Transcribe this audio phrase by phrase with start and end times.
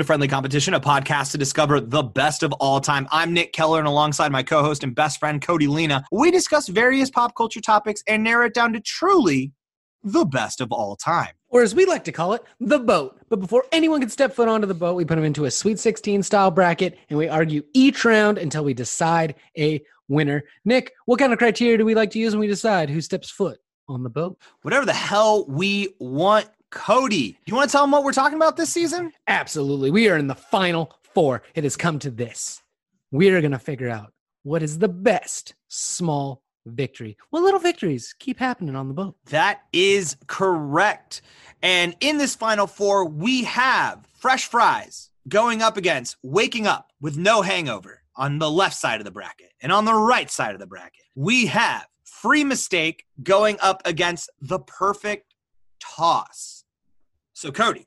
[0.00, 3.06] To Friendly Competition, a podcast to discover the best of all time.
[3.10, 6.68] I'm Nick Keller, and alongside my co host and best friend, Cody Lena, we discuss
[6.68, 9.52] various pop culture topics and narrow it down to truly
[10.02, 11.34] the best of all time.
[11.50, 13.20] Or as we like to call it, the boat.
[13.28, 15.78] But before anyone can step foot onto the boat, we put them into a Sweet
[15.78, 20.44] 16 style bracket and we argue each round until we decide a winner.
[20.64, 23.30] Nick, what kind of criteria do we like to use when we decide who steps
[23.30, 24.38] foot on the boat?
[24.62, 26.48] Whatever the hell we want.
[26.70, 29.12] Cody, you want to tell them what we're talking about this season?
[29.26, 29.90] Absolutely.
[29.90, 31.42] We are in the final four.
[31.54, 32.62] It has come to this.
[33.10, 34.12] We are going to figure out
[34.44, 37.16] what is the best small victory.
[37.30, 39.16] Well, little victories keep happening on the boat?
[39.26, 41.22] That is correct.
[41.62, 47.16] And in this final four, we have fresh fries going up against waking up with
[47.16, 49.52] no hangover on the left side of the bracket.
[49.60, 54.30] And on the right side of the bracket, we have free mistake going up against
[54.40, 55.34] the perfect
[55.80, 56.59] toss.
[57.40, 57.86] So, Cody,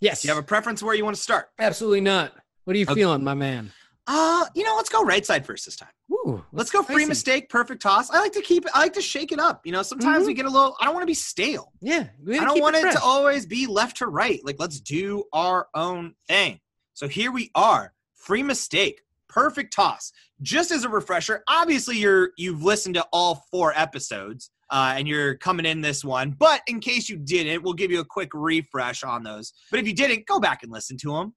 [0.00, 0.22] Yes.
[0.22, 1.50] do you have a preference where you want to start?
[1.58, 2.32] Absolutely not.
[2.64, 2.94] What are you Okay.
[2.94, 3.70] feeling, my man?
[4.06, 5.90] Uh, you know, let's go right side first this time.
[6.10, 8.08] Ooh, Let's go free mistake, perfect toss.
[8.08, 9.66] I like to keep it, I like to shake it up.
[9.66, 10.28] You know, sometimes Mhm.
[10.28, 11.74] we get a little, I don't want to be stale.
[11.82, 12.08] Yeah.
[12.26, 12.94] I don't want it, fresh.
[12.94, 14.42] to always be left to right.
[14.42, 16.60] Like, let's do our own thing.
[16.94, 17.92] So here we are.
[18.14, 20.10] Free mistake, perfect toss.
[20.40, 25.36] Just as a refresher, obviously you're you've listened to all four episodes uh, and you're
[25.36, 26.30] coming in this one.
[26.38, 29.52] But in case you didn't, we'll give you a quick refresh on those.
[29.70, 31.34] But if you didn't, go back and listen to them.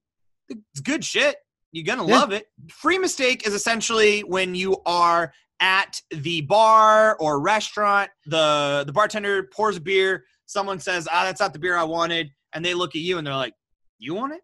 [0.48, 1.36] It's good shit.
[1.72, 2.18] You're gonna Yeah.
[2.18, 2.46] love it.
[2.70, 9.44] Free mistake is essentially when you are at the bar or restaurant, the the bartender
[9.54, 12.96] pours a beer, someone says, "Ah, that's not the beer I wanted," and they look
[12.96, 13.54] at you and they're like,
[13.98, 14.40] "You want it?"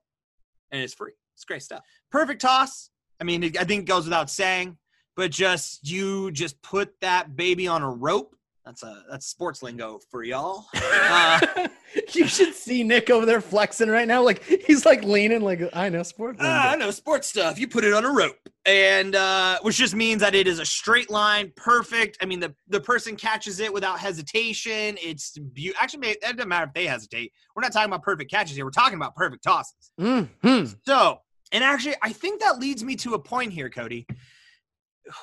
[0.70, 1.12] And it's free.
[1.34, 1.82] It's great stuff.
[2.12, 2.90] Perfect toss.
[3.20, 4.76] I mean, I think it goes without saying,
[5.16, 8.35] but just you just put that baby on a rope.
[8.66, 10.66] That's a that's sports lingo for y'all.
[11.08, 11.68] Uh,
[12.14, 14.22] you should see Nick over there flexing right now.
[14.22, 16.38] Like he's like leaning, like I know sports.
[16.42, 17.58] Ah, I know sports stuff.
[17.60, 20.66] You put it on a rope, and uh, which just means that it is a
[20.66, 22.18] straight line, perfect.
[22.20, 24.96] I mean, the the person catches it without hesitation.
[25.00, 27.32] It's be- actually it doesn't matter if they hesitate.
[27.54, 28.64] We're not talking about perfect catches here.
[28.64, 29.92] We're talking about perfect tosses.
[30.00, 30.72] mm-hmm.
[30.86, 31.18] So,
[31.52, 34.06] and actually, I think that leads me to a point here, Cody.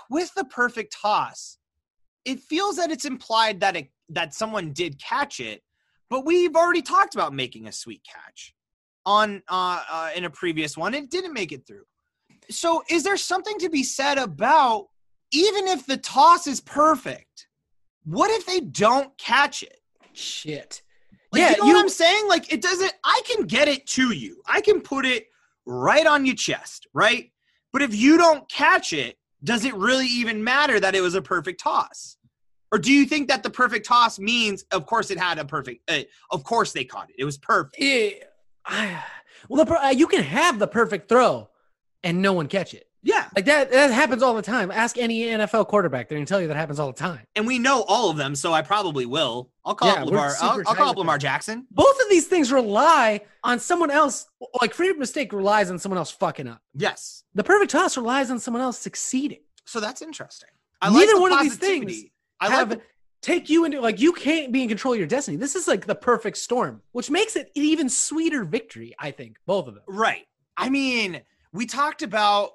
[0.10, 1.58] With the perfect toss,
[2.26, 5.64] it feels that it's implied that it that someone did catch it,
[6.10, 8.54] but we've already talked about making a sweet catch
[9.06, 10.94] on uh, uh in a previous one.
[10.94, 11.86] It didn't make it through.
[12.50, 14.88] So, is there something to be said about
[15.32, 17.48] even if the toss is perfect?
[18.06, 19.80] What if they don't catch it?
[20.14, 20.82] Shit.
[21.32, 22.28] Like, yeah, you know you, what I'm saying?
[22.28, 22.94] Like, it doesn't.
[23.04, 24.42] I can get it to you.
[24.46, 25.28] I can put it
[25.66, 27.32] right on your chest, right?
[27.72, 31.22] But if you don't catch it, does it really even matter that it was a
[31.22, 32.18] perfect toss?
[32.72, 35.90] Or do you think that the perfect toss means, of course, it had a perfect?
[35.90, 37.16] Uh, of course, they caught it.
[37.20, 37.76] It was perfect.
[37.80, 38.10] Yeah,
[38.66, 39.04] I-
[39.50, 41.50] well, the, uh, you can have the perfect throw
[42.04, 42.88] and no one catch it.
[43.06, 43.70] Yeah, Like that.
[43.70, 44.72] That happens all the time.
[44.72, 47.20] Ask any NFL quarterback; they're gonna tell you that happens all the time.
[47.36, 49.50] and we know all of them, so I probably will.
[49.66, 50.34] I'll call Yeah, up Lamar.
[50.42, 51.18] I'll, I'll call up Lamar.
[51.18, 51.68] Jackson.
[51.70, 54.28] Both of these things rely on someone else.
[54.62, 56.62] Like freedom mistake relies on someone else fucking up.
[56.74, 57.24] Yes.
[57.36, 59.40] The perfect toss relies on someone else succeeding.
[59.66, 60.50] So that's interesting.
[60.82, 62.04] I Neither like one of these things
[62.40, 62.86] I have like the,
[63.22, 65.38] take you into like you can't be in control of your destiny.
[65.38, 68.94] This is like the perfect storm, which makes it an even sweeter victory.
[69.00, 69.84] I think both of them.
[69.88, 70.26] Right.
[70.58, 71.22] I mean,
[71.54, 72.52] we talked about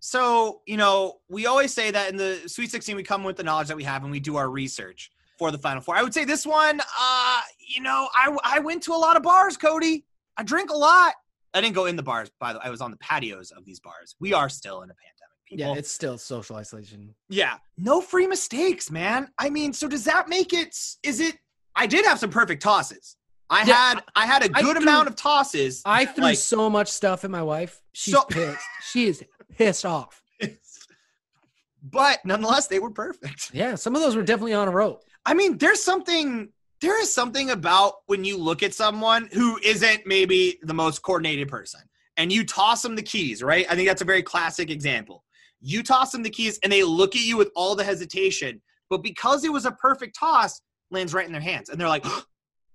[0.00, 3.42] so, you know, we always say that in the Sweet 16 we come with the
[3.42, 5.94] knowledge that we have and we do our research for the final four.
[5.96, 7.40] I would say this one uh,
[7.74, 10.04] you know, I I went to a lot of bars, Cody.
[10.36, 11.14] I drink a lot.
[11.52, 12.64] I didn't go in the bars, by the way.
[12.66, 14.14] I was on the patios of these bars.
[14.20, 15.74] We are still in a pandemic, people.
[15.74, 17.14] Yeah, it's still social isolation.
[17.28, 17.56] Yeah.
[17.76, 19.28] No free mistakes, man.
[19.38, 21.36] I mean, so does that make it is it
[21.76, 23.16] I did have some perfect tosses.
[23.52, 25.82] I Yeah, had I had a good threw- amount of tosses.
[25.84, 27.82] I threw Like- so much stuff at my wife.
[27.92, 28.62] She's So- pissed.
[28.92, 29.22] She is
[29.56, 30.22] pissed off.
[31.82, 33.50] but nonetheless, they were perfect.
[33.52, 35.02] Yeah, some of those were definitely on a rope.
[35.26, 36.50] I mean, there's something
[36.80, 41.48] there is something about when you look at someone who isn't maybe the most coordinated
[41.48, 41.80] person
[42.16, 43.66] and you toss them the keys, right?
[43.70, 45.24] I think that's a very classic example.
[45.60, 49.02] You toss them the keys and they look at you with all the hesitation, but
[49.02, 51.68] because it was a perfect toss, lands right in their hands.
[51.68, 52.04] And they're like,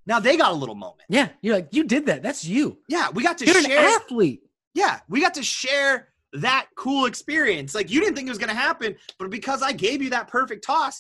[0.06, 1.02] now they got a little moment.
[1.10, 2.22] Yeah, you're like, you did that.
[2.22, 2.78] That's you.
[2.88, 3.80] Yeah, we got to You're share.
[3.80, 4.42] an athlete.
[4.76, 7.76] yeah, we got to share that cool experience.
[7.76, 10.28] Like you didn't think it was going to happen, but because I gave you that
[10.28, 11.00] perfect toss,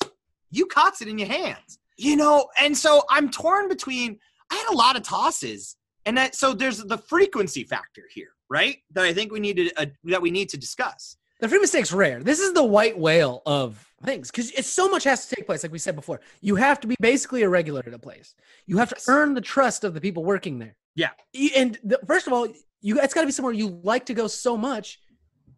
[0.51, 1.79] you caught it in your hands.
[1.97, 4.19] You know, and so I'm torn between
[4.51, 5.77] I had a lot of tosses.
[6.05, 8.77] And that so there's the frequency factor here, right?
[8.91, 11.17] That I think we need to uh, that we need to discuss.
[11.39, 12.21] The free mistake's rare.
[12.21, 15.63] This is the white whale of things because it's so much has to take place.
[15.63, 18.35] Like we said before, you have to be basically a regular at a place.
[18.67, 20.75] You have to earn the trust of the people working there.
[20.95, 21.09] Yeah.
[21.55, 22.47] And the, first of all,
[22.81, 24.99] you it's got to be somewhere you like to go so much,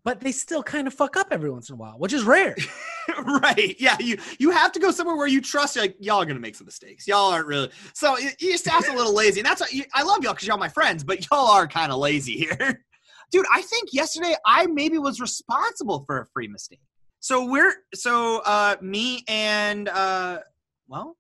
[0.08, 2.56] but they still kind of fuck up every once in a while, which is rare.
[3.42, 3.76] right.
[3.78, 3.98] Yeah.
[4.00, 5.76] You you have to go somewhere where you trust.
[5.76, 7.06] Like y'all are gonna make some mistakes.
[7.10, 7.70] Y'all aren't really.
[7.94, 10.58] So you, you staff's a little lazy, and that's why I love y'all because y'all
[10.58, 12.86] my friends, but y'all are kind of lazy here,
[13.34, 13.46] dude.
[13.54, 16.80] I think yesterday I maybe was responsible for a free mistake.
[17.20, 20.40] So we're so uh me and uh
[20.88, 21.18] well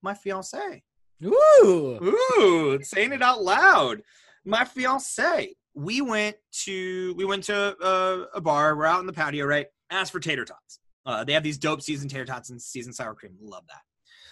[0.00, 0.82] my fiance.
[1.22, 2.16] Ooh.
[2.38, 4.00] Ooh, saying it out loud.
[4.46, 5.54] My fiance.
[5.74, 8.76] We went to we went to a, a bar.
[8.76, 9.66] We're out in the patio, right?
[9.90, 10.78] Asked for tater tots.
[11.04, 13.32] Uh, they have these dope seasoned tater tots and seasoned sour cream.
[13.40, 13.80] Love that.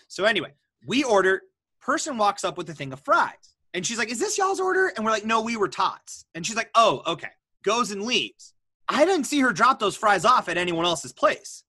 [0.08, 0.52] So anyway,
[0.86, 1.42] we order.
[1.80, 4.92] Person walks up with a thing of fries, and she's like, "Is this y'all's order?"
[4.94, 7.30] And we're like, "No, we were tots." And she's like, "Oh, okay."
[7.64, 8.52] Goes and leaves.
[8.88, 11.64] I didn't see her drop those fries off at anyone else's place.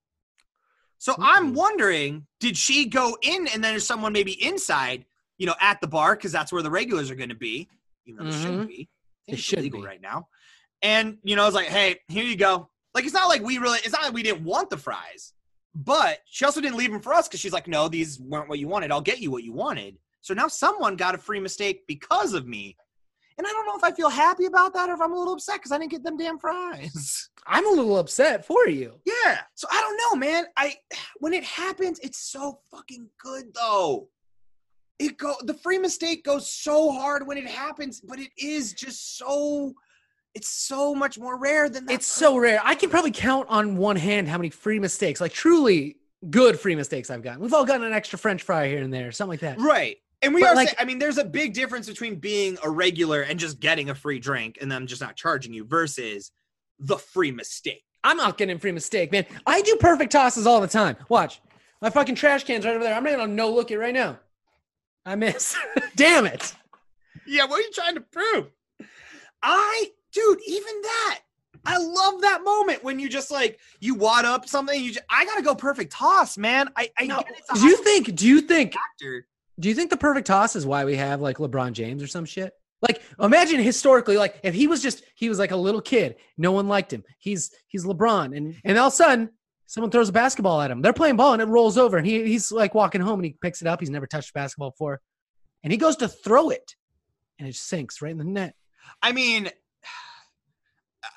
[0.97, 1.55] So I'm Mm.
[1.55, 5.05] wondering, did she go in and then there's someone maybe inside,
[5.37, 7.67] you know, at the bar because that's where the regulars are going to be,
[8.05, 8.89] even though they shouldn't be.
[9.25, 9.87] Think it's should illegal be.
[9.87, 10.27] right now.
[10.81, 12.69] And you know, I was like, hey, here you go.
[12.93, 15.33] Like it's not like we really, it's not like we didn't want the fries,
[15.73, 18.59] but she also didn't leave them for us because she's like, no, these weren't what
[18.59, 18.91] you wanted.
[18.91, 19.97] I'll get you what you wanted.
[20.21, 22.75] So now someone got a free mistake because of me.
[23.37, 25.33] And I don't know if I feel happy about that or if I'm a little
[25.33, 27.29] upset because I didn't get them damn fries.
[27.47, 28.99] I'm a little upset for you.
[29.05, 29.39] Yeah.
[29.55, 30.45] So I don't know, man.
[30.57, 30.75] I
[31.19, 34.09] when it happens, it's so fucking good though.
[35.01, 39.17] It go the free mistake goes so hard when it happens, but it is just
[39.17, 39.73] so
[40.33, 41.93] it's so much more rare than that.
[41.93, 42.61] It's so rare.
[42.63, 45.97] I can probably count on one hand how many free mistakes, like truly
[46.29, 47.41] good free mistakes I've gotten.
[47.41, 49.59] We've all gotten an extra French fry here and there, something like that.
[49.59, 49.97] right.
[50.23, 52.69] And we But, are like- saying, I mean, there's a big difference between being a
[52.69, 56.31] regular and just getting a free drink and them just not charging you versus
[56.77, 57.83] the free mistake.
[58.03, 59.25] I'm not getting free mistake, man.
[59.47, 60.95] I do perfect tosses all the time.
[61.09, 61.41] Watch.
[61.81, 62.93] My fucking trash can's right over there.
[62.93, 64.19] I'm gonna no look it right now.
[65.05, 65.55] I miss.
[65.95, 66.53] Damn it.
[67.27, 68.47] Yeah, what are you trying to prove?
[69.43, 71.19] I, dude, even that.
[71.65, 74.83] I love that moment when you just like you wad up something.
[74.83, 76.69] You just, I gotta go perfect toss, man.
[76.75, 79.27] I, I No, get it's a do you think do you think factor.
[79.59, 82.25] do you think the perfect toss is why we have like LeBron James or some
[82.25, 82.53] shit?
[82.81, 86.51] Like imagine historically, like if he was just he was like a little kid, no
[86.51, 87.03] one liked him.
[87.19, 89.29] He's he's LeBron, and and all of a sudden
[89.71, 90.81] someone throws a basketball at him.
[90.81, 93.37] They're playing ball and it rolls over, and he he's like walking home and he
[93.41, 93.79] picks it up.
[93.79, 94.99] He's never touched basketball before,
[95.63, 96.75] and he goes to throw it,
[97.39, 98.53] and it sinks right in the net.
[99.01, 99.49] I mean,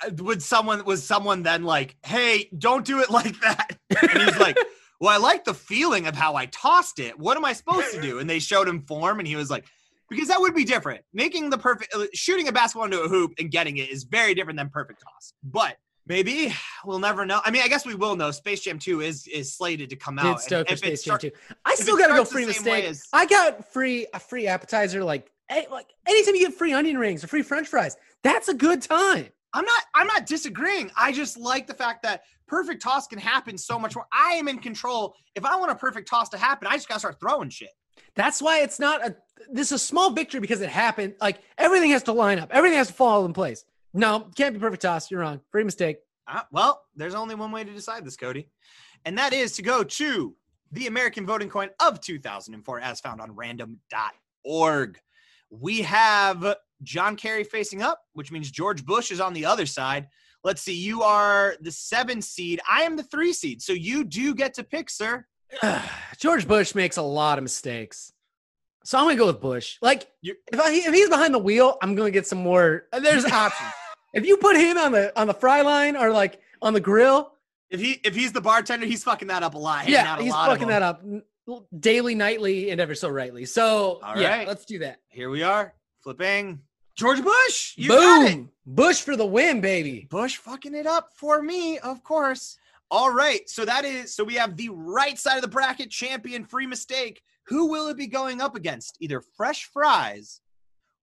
[0.19, 3.77] would someone was someone then like, hey, don't do it like that?
[4.01, 4.57] And he's like,
[5.01, 7.19] well, I like the feeling of how I tossed it.
[7.19, 8.21] What am I supposed to do?
[8.21, 9.65] And they showed him form, and he was like,
[10.09, 11.03] because that would be different.
[11.13, 14.35] Making the perfect, uh, shooting a basketball into a hoop and getting it is very
[14.35, 15.33] different than perfect toss.
[15.43, 16.55] But maybe
[16.85, 17.41] we'll never know.
[17.45, 18.31] I mean, I guess we will know.
[18.31, 20.37] Space Jam 2 is is slated to come out.
[20.37, 21.55] It's stoked for and if it Space Jam start- too.
[21.65, 22.85] I still gotta go free mistake.
[22.85, 25.31] as- I got free a free appetizer like
[25.71, 29.29] like anytime you get free onion rings or free French fries, that's a good time.
[29.53, 30.91] I'm not I'm not disagreeing.
[30.97, 34.07] I just like the fact that perfect toss can happen so much more.
[34.13, 35.15] I am in control.
[35.35, 37.71] If I want a perfect toss to happen, I just gotta start throwing shit.
[38.17, 39.17] That's why it's not a
[39.51, 41.15] this is a small victory because it happened.
[41.21, 43.65] Like everything has to line up, everything has to fall in place.
[43.95, 45.11] No, can't be perfect toss.
[45.11, 45.41] You're wrong.
[45.51, 45.99] Free mistake.
[46.27, 48.49] Uh, well, there's only one way to decide this, Cody,
[49.05, 50.35] and that is to go to
[50.73, 54.99] the American voting coin of 2004, as found on random.org.
[55.51, 60.09] We have John Kerry facing up, which means George Bush is on the other side.
[60.43, 62.61] Let's see, you are the seven seed.
[62.69, 63.63] I am the three seed.
[63.63, 65.27] So you do get to pick, sir.
[66.19, 68.13] George Bush makes a lot of mistakes.
[68.85, 69.79] So I'm gonna go with Bush.
[69.81, 72.85] Like if I if he's behind the wheel, I'm gonna get some more.
[72.93, 73.73] There's options.
[74.15, 77.33] If you put him on the on the fry line or like on the grill,
[77.71, 79.89] If he if he's the bartender, he's fucking that up a lot.
[79.89, 81.03] yeah, out a he's lot fucking that up
[81.79, 83.45] daily, nightly, and ever so rightly.
[83.45, 84.49] So All yeah, right.
[84.49, 85.01] let's do that.
[85.09, 86.61] Here we are, flipping
[86.97, 87.75] George Bush.
[87.77, 87.89] You.
[87.91, 90.07] Boom, Bush for the win, baby.
[90.11, 92.57] Bush fucking it up for me, of course.
[92.91, 96.45] All right, so that is so we have the right side of the bracket champion
[96.45, 97.21] free mistake.
[97.49, 98.97] Who will it be going up against?
[99.01, 100.41] Either fresh fries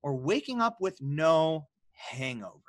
[0.01, 2.60] or waking up with no hangover.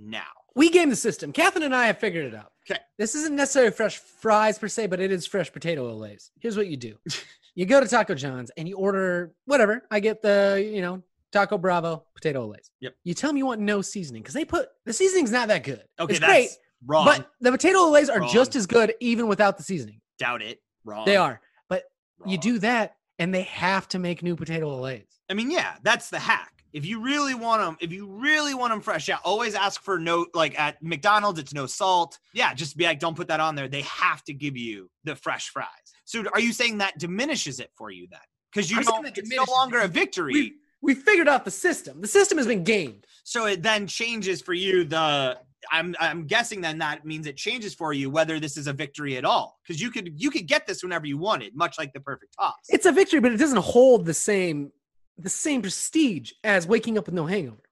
[0.00, 0.22] Now,
[0.54, 1.32] We game the system.
[1.32, 2.52] Catherine and I have figured it out.
[2.70, 2.80] Okay.
[2.98, 6.30] This isn't necessarily fresh fries per se, but it is fresh potato Olés.
[6.40, 6.94] Here's what you do.
[7.54, 9.82] you go to Taco John's and you order whatever.
[9.90, 11.02] I get the, you know,
[11.32, 12.70] Taco Bravo potato Olés.
[12.80, 12.94] Yep.
[13.04, 15.82] You tell them you want no seasoning because they put the seasoning's not that good.
[16.00, 16.48] okay, it's that's great,
[16.86, 17.04] wrong.
[17.04, 18.30] but the potato Olés are Wrong.
[18.32, 20.00] just as good even without the seasoning.
[20.18, 20.60] Doubt it.
[20.84, 21.04] Wrong.
[21.06, 21.40] They are.
[21.68, 21.84] But
[22.26, 25.04] you do that and they have to make new potato Olés.
[25.30, 26.57] I mean, yeah, that's the hack.
[26.78, 29.98] If you really want them, if you really want them fresh, yeah, always ask for
[29.98, 32.20] no, like at McDonald's, it's no salt.
[32.34, 33.66] Yeah, just be like, don't put that on there.
[33.66, 35.66] They have to give you the fresh fries.
[36.04, 38.20] So are you saying that diminishes it for you then?
[38.52, 40.32] Because you don't, it's no longer a victory.
[40.32, 42.00] We- we figured out the system.
[42.00, 43.04] The system has been gamed.
[43.24, 45.36] So it then changes for you the
[45.72, 49.16] I'm I'm guessing then that means it changes for you whether this is a victory
[49.16, 51.98] at all because you could you could get this whenever you wanted, much like the
[52.00, 52.54] perfect toss.
[52.68, 54.70] It's a victory, but it doesn't hold the same
[55.18, 57.62] the same prestige as waking up with no hangover.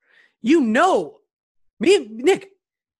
[0.42, 1.18] You know,
[1.80, 2.50] me, Nick.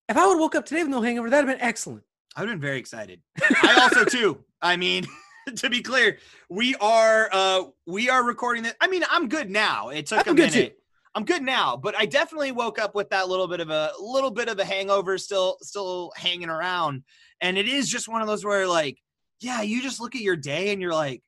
[0.09, 2.05] If I would have woke up today with no hangover, that'd have been excellent.
[2.37, 3.21] I would have been very excited.
[3.63, 4.45] I also too.
[4.63, 5.07] I mean,
[5.57, 8.75] to be clear, we are uh we are recording this.
[8.81, 9.89] I mean, I'm good now.
[9.89, 10.77] It took I'm a good minute.
[10.77, 10.83] too.
[11.17, 14.31] I'm good now, but I definitely woke up with that little bit of a little
[14.31, 17.05] bit of a hangover still still hanging around.
[17.41, 18.99] And it is just one of those where like,
[19.41, 21.23] yeah, you just look at your day and you're like,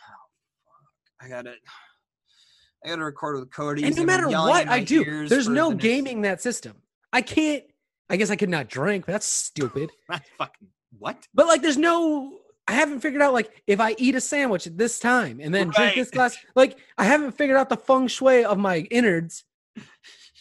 [0.00, 0.24] oh
[0.66, 1.54] fuck, I gotta
[2.86, 3.82] I gotta record with Cody.
[3.82, 6.74] And no matter what I do, there's no the gaming that system.
[7.12, 7.64] I can't.
[8.08, 9.90] I guess I could not drink, but that's stupid.
[10.08, 11.26] That's fucking what?
[11.34, 12.38] But like, there's no.
[12.68, 15.70] I haven't figured out like if I eat a sandwich at this time and then
[15.70, 16.36] drink this glass.
[16.54, 19.44] Like, I haven't figured out the feng shui of my innards.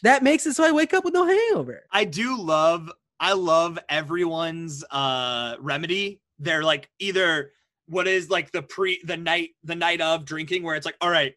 [0.03, 1.83] That makes it so I wake up with no hangover.
[1.91, 6.21] I do love I love everyone's uh remedy.
[6.37, 7.51] They're like either
[7.87, 11.09] what is like the pre the night the night of drinking where it's like, all
[11.09, 11.33] right,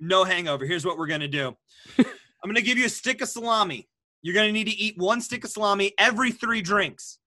[0.00, 0.64] no hangover.
[0.66, 1.56] Here's what we're gonna do.
[1.98, 2.04] I'm
[2.44, 3.88] gonna give you a stick of salami.
[4.22, 7.18] You're gonna need to eat one stick of salami every three drinks.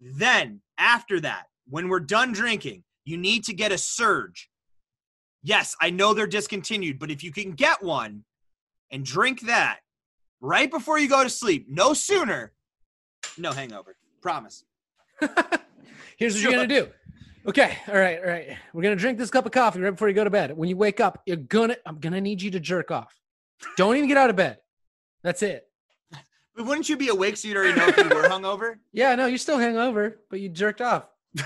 [0.00, 4.48] Then after that, when we're done drinking, you need to get a surge.
[5.42, 8.24] Yes, I know they're discontinued, but if you can get one
[8.90, 9.80] and drink that
[10.40, 12.52] right before you go to sleep, no sooner,
[13.36, 13.96] no hangover.
[14.20, 14.64] Promise.
[16.18, 16.88] Here's what you're gonna do.
[17.48, 18.58] Okay, all right, all right.
[18.74, 20.54] We're gonna drink this cup of coffee right before you go to bed.
[20.54, 23.14] When you wake up, you're gonna I'm gonna need you to jerk off.
[23.78, 24.58] Don't even get out of bed.
[25.22, 25.66] That's it.
[26.54, 28.74] But wouldn't you be awake so you'd already know if you were hungover?
[28.92, 31.08] Yeah, no, you're still hangover, but you jerked off.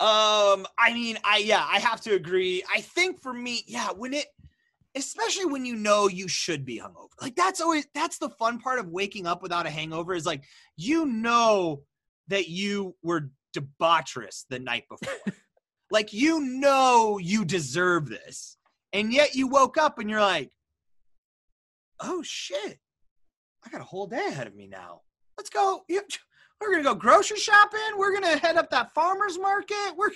[0.00, 2.64] Um, I mean, I yeah, I have to agree.
[2.74, 4.24] I think for me, yeah, when it
[4.94, 7.10] especially when you know you should be hungover.
[7.20, 10.44] Like that's always that's the fun part of waking up without a hangover is like
[10.74, 11.82] you know
[12.28, 15.34] that you were debaucherous the night before.
[15.90, 18.56] like you know you deserve this.
[18.92, 20.50] And yet you woke up and you're like,
[22.00, 22.78] "Oh shit.
[23.64, 25.02] I got a whole day ahead of me now.
[25.38, 25.84] Let's go.
[26.60, 27.80] We're gonna go grocery shopping.
[27.96, 29.94] We're gonna head up that farmers market.
[29.96, 30.10] We're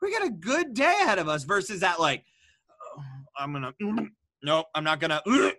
[0.00, 2.24] we got a good day ahead of us versus that like
[2.96, 3.02] "Oh,
[3.36, 3.74] I'm gonna
[4.42, 5.22] nope, I'm not gonna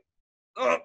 [0.57, 0.77] oh,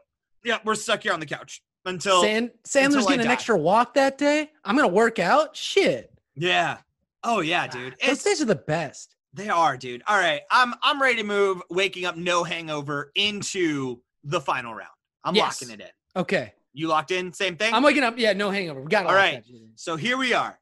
[0.45, 3.95] yeah, we're stuck here on the couch until Sand, Sandler's until getting an extra walk
[3.95, 4.51] that day.
[4.65, 5.57] I'm gonna work out.
[5.57, 6.13] Shit.
[6.37, 6.79] Yeah.
[7.25, 7.95] Oh yeah, ah, dude.
[8.01, 9.17] Those It's, days are the best.
[9.35, 10.03] they are, dude.
[10.07, 11.63] All right, I'm I'm ready to move.
[11.71, 14.91] Waking up no hangover into the final round.
[15.25, 15.61] I'm Yes.
[15.63, 16.21] locking it in.
[16.21, 16.53] Okay.
[16.73, 17.33] You locked in?
[17.33, 17.73] Same thing.
[17.75, 18.15] I'm waking up.
[18.19, 18.81] Yeah, no hangover.
[18.83, 19.09] We got it.
[19.09, 19.43] All right.
[19.77, 20.59] So here we are.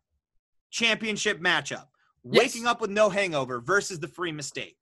[0.71, 1.87] Championship matchup.
[2.25, 2.43] Yes.
[2.45, 4.77] Waking up with no hangover versus the free mistake.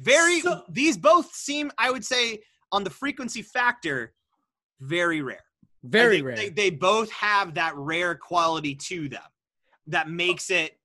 [0.00, 2.40] Very So- these both seem, I would say,
[2.72, 4.14] on the frequency factor,
[4.80, 5.44] very rare.
[5.84, 6.36] I Very think rare.
[6.36, 9.22] They, they both have that rare quality to them
[9.88, 10.78] that makes it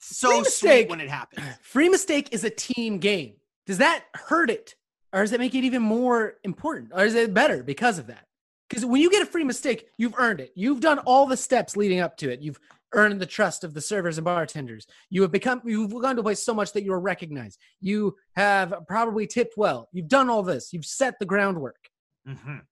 [0.00, 1.44] so sweet when it happens.
[1.62, 3.34] Free mistake is a team game.
[3.66, 4.74] Does that hurt it?
[5.12, 6.92] Or does it make it even more important?
[6.94, 8.26] Or is it better because of that?
[8.68, 10.52] Because when you get a free mistake, you've earned it.
[10.54, 12.40] You've done all the steps leading up to it.
[12.40, 12.60] You've
[12.92, 14.86] earned the trust of the servers and bartenders.
[15.10, 17.58] You have become you've gone to a place so much that you're recognized.
[17.80, 19.88] You have probably tipped well.
[19.92, 20.72] You've done all this.
[20.72, 21.88] You've set the groundwork.
[22.28, 22.62] Mhm.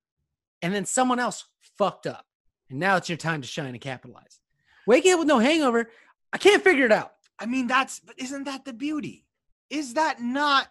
[0.62, 1.44] And then someone else
[1.76, 2.25] fucked up.
[2.70, 4.40] And now it's your time to shine and capitalize.
[4.88, 5.90] Waking up with no hangover,
[6.33, 7.12] I can't figure it out.
[7.38, 9.26] I mean, that's but isn't that the beauty?
[9.68, 10.68] Is that not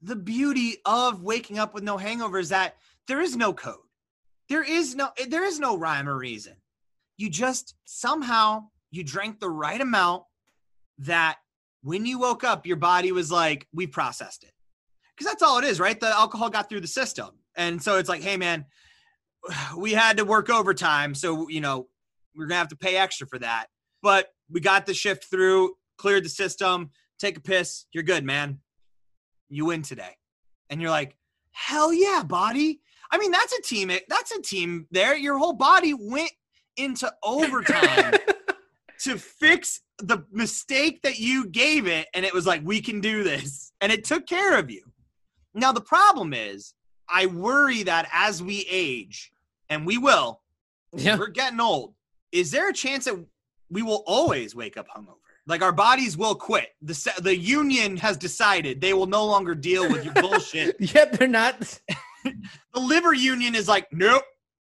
[0.00, 2.50] the beauty of waking up with no hangovers?
[2.50, 2.76] That
[3.08, 3.74] there is no code.
[4.48, 6.54] There is no eh, there is no rhyme or reason.
[7.16, 10.22] You just somehow you drank the right amount
[10.98, 11.38] that
[11.82, 14.52] when you woke up, your body was like, we processed it.
[15.16, 15.98] Because that's all it is, right?
[15.98, 17.30] The alcohol got through the system.
[17.56, 18.66] And so it's like, hey man,
[19.76, 21.16] we had to work overtime.
[21.16, 21.88] So, you know,
[22.36, 23.66] we're gonna have to pay extra for that.
[24.02, 28.60] But we got the shift through, cleared the system, take a piss, you're good, man.
[29.48, 30.16] You win today.
[30.70, 31.16] And you're like,
[31.52, 32.80] hell yeah, body.
[33.10, 33.90] I mean, that's a team.
[34.08, 35.16] That's a team there.
[35.16, 36.30] Your whole body went
[36.76, 38.12] into overtime
[39.00, 42.06] to fix the mistake that you gave it.
[42.14, 43.72] And it was like, we can do this.
[43.80, 44.84] And it took care of you.
[45.54, 46.74] Now, the problem is,
[47.08, 49.32] I worry that as we age,
[49.70, 50.42] and we will,
[50.94, 51.16] Yeah.
[51.18, 51.94] we're getting old.
[52.32, 53.24] Is there a chance that
[53.70, 55.14] we will always wake up hungover?
[55.46, 56.68] Like our bodies will quit.
[56.82, 60.76] The the union has decided they will no longer deal with your bullshit.
[60.80, 61.80] Yet they're not.
[62.74, 64.24] The liver union is like, nope,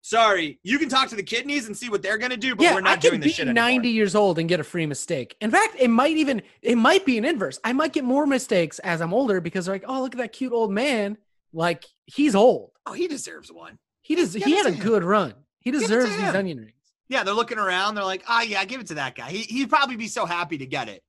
[0.03, 2.73] Sorry, you can talk to the kidneys and see what they're gonna do, but yeah,
[2.73, 3.69] we're not I could doing be this shit anymore.
[3.69, 5.35] 90 years old and get a free mistake.
[5.39, 7.59] In fact, it might even it might be an inverse.
[7.63, 10.33] I might get more mistakes as I'm older because they're like, oh, look at that
[10.33, 11.17] cute old man.
[11.53, 12.71] Like he's old.
[12.87, 13.77] Oh, he deserves one.
[14.01, 14.33] He does.
[14.33, 14.83] He had a him.
[14.83, 15.35] good run.
[15.59, 16.73] He deserves these onion rings.
[17.11, 17.95] Yeah, they're looking around.
[17.95, 19.29] They're like, ah, yeah, give it to that guy.
[19.29, 21.03] He, he'd probably be so happy to get it.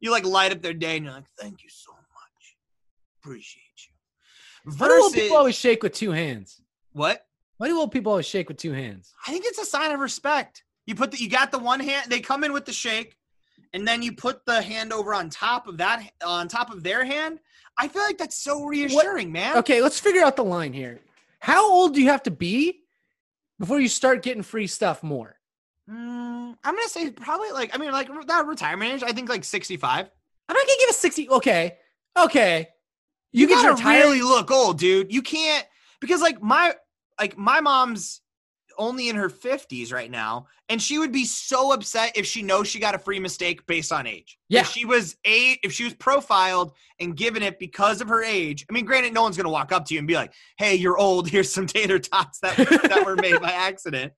[0.00, 2.56] You like light up their day and you're like, thank you so much.
[3.22, 4.72] Appreciate you.
[4.76, 6.60] Why do old people always shake with two hands?
[6.92, 7.26] what?
[7.56, 9.14] Why do old people always shake with two hands?
[9.26, 10.62] I think it's a sign of respect.
[10.84, 13.16] You put the, you got the one hand, they come in with the shake,
[13.72, 17.02] and then you put the hand over on top of that, on top of their
[17.02, 17.38] hand.
[17.78, 19.56] I feel like that's so reassuring, man.
[19.56, 21.00] Okay, let's figure out the line here.
[21.38, 22.82] How old do you have to be
[23.58, 25.36] before you start getting free stuff more?
[25.88, 29.02] Mm, I'm gonna say probably like I mean like that retirement age.
[29.02, 30.10] I think like 65.
[30.48, 31.28] I'm not gonna give a 60.
[31.30, 31.76] Okay.
[32.18, 32.68] Okay.
[33.32, 35.12] You, You, can really look old, dude.
[35.12, 35.66] You can't
[36.00, 36.74] because like my
[37.20, 38.22] like my mom's
[38.78, 42.68] only in her 50s right now, and she would be so upset if she knows
[42.68, 44.38] she got a free mistake based on age.
[44.48, 44.60] Yeah.
[44.60, 48.66] If she was eight, if she was profiled and given it because of her age.
[48.68, 50.98] I mean, granted, no one's gonna walk up to you and be like, "Hey, you're
[50.98, 51.28] old.
[51.30, 54.12] Here's some tater tots that that were made by accident."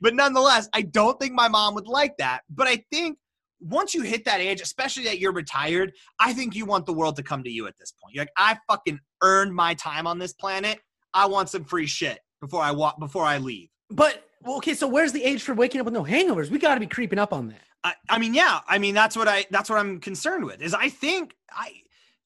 [0.00, 2.42] But nonetheless, I don't think my mom would like that.
[2.50, 3.18] But I think
[3.60, 7.16] once you hit that age, especially that you're retired, I think you want the world
[7.16, 8.14] to come to you at this point.
[8.14, 10.78] You're like, I fucking earned my time on this planet.
[11.14, 13.68] I want some free shit before I walk before I leave.
[13.90, 16.50] But well, okay, so where's the age for waking up with no hangovers?
[16.50, 17.62] We got to be creeping up on that.
[17.82, 20.60] I, I mean, yeah, I mean that's what I that's what I'm concerned with.
[20.60, 21.72] Is I think I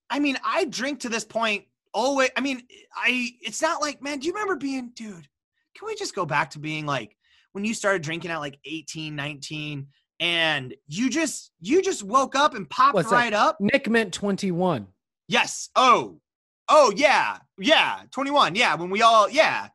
[0.08, 2.62] I mean, I drink to this point always I mean,
[2.96, 5.28] I it's not like, man, do you remember being dude,
[5.74, 7.16] can we just go back to being like
[7.52, 9.86] when you started drinking at like 18, 19
[10.20, 13.16] and you just you just woke up and popped What's that?
[13.16, 13.56] right up?
[13.60, 14.86] Nick meant 21.
[15.28, 15.70] Yes.
[15.76, 16.20] Oh.
[16.68, 17.38] Oh yeah.
[17.58, 18.00] Yeah.
[18.10, 18.54] 21.
[18.54, 18.74] Yeah.
[18.74, 19.68] When we all yeah.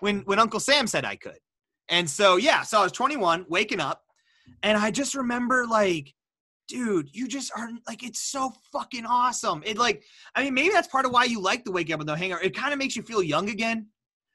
[0.00, 1.38] When when Uncle Sam said I could.
[1.88, 4.02] And so yeah, so I was 21, waking up,
[4.62, 6.12] and I just remember like,
[6.68, 9.62] dude, you just are like it's so fucking awesome.
[9.64, 12.06] It like, I mean, maybe that's part of why you like the wake up with
[12.06, 12.42] no hangover.
[12.42, 13.86] It kind of makes you feel young again.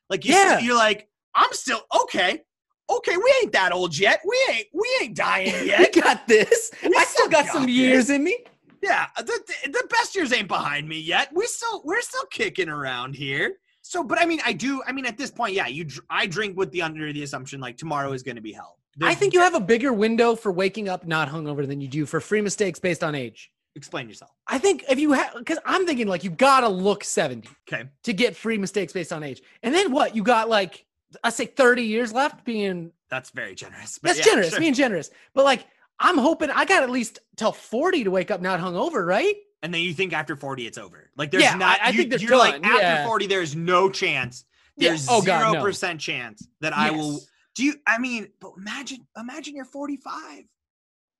[0.09, 0.59] Like you Yeah.
[0.59, 2.41] you're like, I'm still okay.
[2.89, 4.21] Okay, we ain't that old yet.
[4.27, 5.79] We ain't we ain't dying yet.
[5.95, 6.71] We got this.
[6.83, 7.71] We I still got got some this.
[7.75, 8.37] years in me.
[8.81, 11.29] Yeah, the, the, best years ain't behind me yet.
[11.33, 13.53] We still we're still kicking around here.
[13.81, 14.83] So, but I mean, I do.
[14.85, 15.87] I mean, at this point, yeah, you.
[16.09, 18.77] I drink with the under the assumption like tomorrow is going to be hell.
[19.01, 22.05] I think you have a bigger window for waking up not hungover than you do
[22.05, 23.49] for free mistakes based on age.
[23.75, 24.31] explain yourself.
[24.47, 27.89] I think if you have, because I'm thinking like you gotta look 70 Okay.
[28.03, 29.41] to get free mistakes based on age.
[29.63, 30.15] And then what?
[30.15, 30.85] You got like,
[31.23, 33.99] I say 30 years left being, That's very generous.
[34.01, 34.59] that's yeah, generous, sure.
[34.59, 35.09] being generous.
[35.33, 35.65] But like,
[35.99, 39.35] I'm hoping I got at least till 40 to wake up not hungover, right?
[39.61, 41.09] and then you think after forty it's over.
[41.15, 41.79] Like there's Yeah, not.
[41.79, 43.05] I- I you, think they're you're like after yeah.
[43.07, 44.43] forty, there's no chance.
[44.75, 44.89] Yeah.
[44.89, 45.61] There's Oh, God, zero no.
[45.61, 47.21] percent chance that I will.
[47.55, 47.75] Do you?
[47.87, 50.43] I mean, but imagine, imagine you're 45,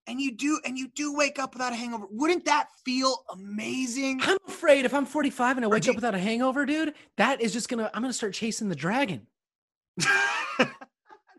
[0.08, 2.06] and you do, and you do wake up without a hangover.
[2.12, 4.20] Wouldn't that feel amazing?
[4.24, 7.40] I'm afraid if I'm 45 and I wake do up without a hangover, dude, that
[7.40, 9.28] is just gonna, I'm gonna start chasing the dragon.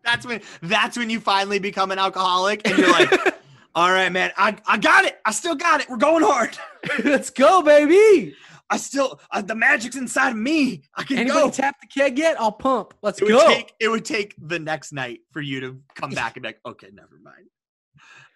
[0.04, 3.10] that's when that's when you finally become an alcoholic and you're like
[3.74, 5.18] all right man i, I got it.
[5.24, 5.88] I still got it.
[5.88, 6.56] We're going hard.
[7.04, 8.34] Let's go, baby.
[8.70, 10.82] i still uh, the magic's inside of me.
[10.94, 11.50] I can Anybody go.
[11.50, 12.40] tap the keg yet?
[12.40, 12.94] I'll pump.
[13.02, 13.48] Let's it would go.
[13.48, 16.60] take it would take the next night for you to come back and be like
[16.66, 17.46] okay never mind.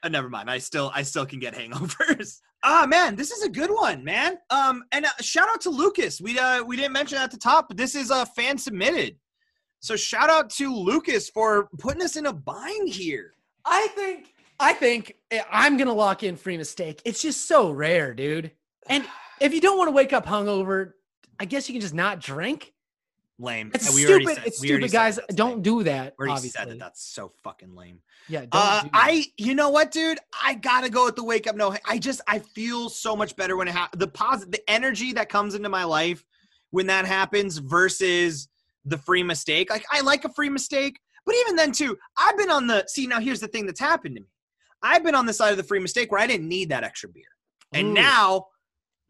[0.02, 0.50] Uh, never mind.
[0.50, 2.38] I still i still can get hangovers.
[2.62, 4.38] Ah man this is a good one man.
[4.50, 6.20] Um and uh, shout out to lucas.
[6.20, 9.16] We uh we didn't mention at the top but this is a uh, fan submitted
[9.80, 14.72] so shout out to lucas for putting us in a bind here I think I
[14.72, 17.00] think eh, I'm gonna lock in free mistake.
[17.04, 18.50] It's just so rare, dude.
[18.88, 19.04] And
[19.40, 20.92] if you don't want to wake up hungover,
[21.38, 22.72] I guess you can just not drink.
[23.38, 23.70] lame.
[23.74, 24.34] It's we stupid.
[24.36, 25.20] said- it's stupid, guys.
[25.34, 25.62] Don't lame.
[25.62, 26.14] do that.
[26.18, 26.58] We already obviously.
[26.58, 26.78] said that.
[26.78, 28.00] That's so fucking lame.
[28.28, 28.40] Yeah.
[28.40, 28.82] Don't Uh.
[28.92, 30.18] I, you know what, dude?
[30.42, 31.54] I gotta go with the wake up.
[31.54, 35.12] No, I just I feel so much better when it ha- the positive, the energy
[35.12, 36.24] that comes into my life
[36.70, 38.48] when that happens versus
[38.84, 39.70] the free mistake.
[39.70, 43.06] Like I like a free mistake, but even then too, I've been on the see.
[43.06, 44.28] Now here's the thing that's happened to me.
[44.82, 47.08] I've been on the side of the free mistake where I didn't need that extra
[47.08, 47.24] beer,
[47.72, 47.94] and Ooh.
[47.94, 48.46] now,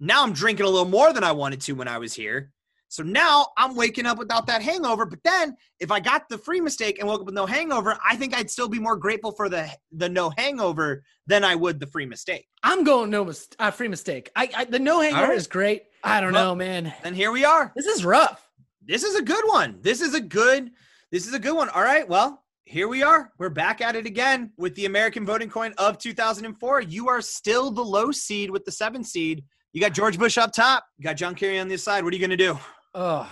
[0.01, 2.53] now I'm drinking a little more than I wanted to when I was here.
[2.91, 5.05] So now I'm waking up without that hangover.
[5.05, 8.17] But then if I got the free mistake and woke up with no hangover, I
[8.17, 11.87] think I'd still be more grateful for the the no hangover than I would the
[11.87, 12.49] free mistake.
[12.63, 14.31] I'm going no mis- uh, free mistake.
[14.35, 15.37] I, I the no hangover right.
[15.37, 15.83] is great.
[16.03, 16.95] I don't Well- know, man.
[17.05, 17.73] And here we are.
[17.77, 18.48] This is rough.
[18.89, 19.79] This is a good one.
[19.83, 20.71] This is a good
[21.13, 21.69] this is a good one.
[21.69, 22.09] All right.
[22.09, 23.33] Well, here we are.
[23.39, 26.81] We're back at it again with the American voting coin of 2004.
[26.83, 29.45] You are still the low seed with the 7 seed.
[29.73, 30.85] You got George Bush up top.
[30.99, 32.05] You got John Kerry on this side.
[32.05, 32.59] What are you going to do?
[32.95, 33.31] Oh,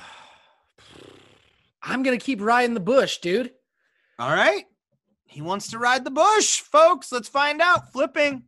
[1.83, 3.53] I'm gonna keep riding the bush, dude.
[4.19, 4.65] All right.
[5.25, 7.13] He wants to ride the bush, folks.
[7.13, 7.93] Let's find out.
[7.93, 8.45] Flipping.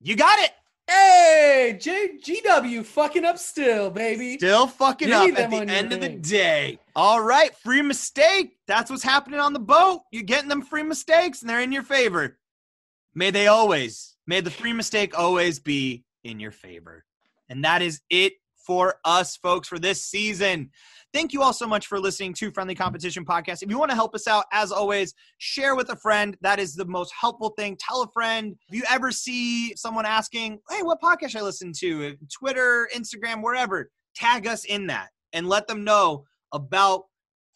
[0.00, 0.50] You got it.
[0.90, 4.36] Hey, J- GW fucking up still, baby.
[4.38, 6.80] Still fucking up at the end of the day.
[6.96, 7.54] All right.
[7.58, 8.56] Free mistake.
[8.66, 10.00] That's what's happening on the boat.
[10.10, 12.38] You're getting them free mistakes and they're in your favor.
[13.14, 17.04] May they always, may the free mistake always be in your favor.
[17.48, 18.32] And that is it
[18.66, 20.70] for us, folks, for this season.
[21.12, 23.64] Thank you all so much for listening to Friendly Competition Podcast.
[23.64, 26.36] If you want to help us out, as always, share with a friend.
[26.40, 27.76] That is the most helpful thing.
[27.80, 28.54] Tell a friend.
[28.68, 32.16] If you ever see someone asking, hey, what podcast I listen to?
[32.32, 37.06] Twitter, Instagram, wherever, tag us in that and let them know about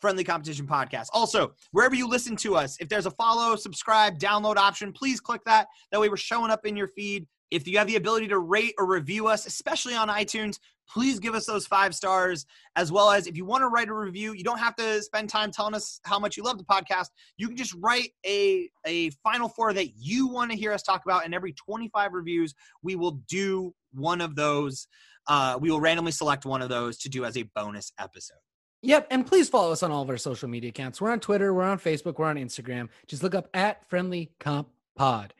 [0.00, 1.06] Friendly Competition Podcast.
[1.12, 5.42] Also, wherever you listen to us, if there's a follow, subscribe, download option, please click
[5.46, 5.68] that.
[5.92, 7.26] That way we're showing up in your feed.
[7.54, 11.36] If you have the ability to rate or review us, especially on iTunes, please give
[11.36, 12.46] us those five stars.
[12.74, 15.30] As well as if you want to write a review, you don't have to spend
[15.30, 17.10] time telling us how much you love the podcast.
[17.36, 21.04] You can just write a, a final four that you want to hear us talk
[21.04, 21.24] about.
[21.24, 24.88] And every 25 reviews, we will do one of those.
[25.28, 28.38] Uh, we will randomly select one of those to do as a bonus episode.
[28.82, 31.00] Yep, and please follow us on all of our social media accounts.
[31.00, 32.88] We're on Twitter, we're on Facebook, we're on Instagram.
[33.06, 35.32] Just look up at Friendly Comp Pod.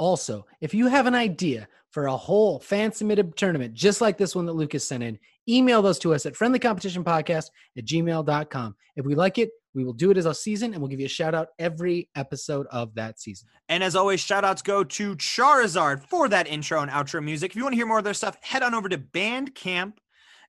[0.00, 4.34] Also, if you have an idea for a whole fan submitted tournament, just like this
[4.34, 8.76] one that Lucas sent in, email those to us at friendlycompetitionpodcast at gmail.com.
[8.96, 11.06] If we like it, we will do it as a season and we'll give you
[11.06, 13.46] a shout out every episode of that season.
[13.68, 17.50] And as always, shout outs go to Charizard for that intro and outro music.
[17.50, 19.98] If you want to hear more of their stuff, head on over to Bandcamp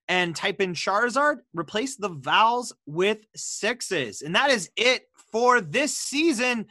[0.08, 4.22] and type in Charizard, replace the vowels with sixes.
[4.22, 6.66] And that is it for this season.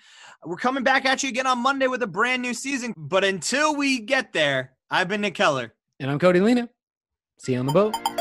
[0.46, 2.94] We're coming back at you again on Monday with a brand new season.
[2.96, 5.74] But until we get there, I've been Nick Keller.
[6.00, 6.70] And I'm Cody Lena.
[7.40, 8.21] See you on the boat.